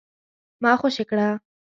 ما 0.63 0.71
خوشي 0.81 1.03
کړه؟ 1.09 1.27